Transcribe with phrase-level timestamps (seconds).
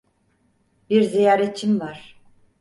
[0.89, 2.17] Bir ziyaretçin var.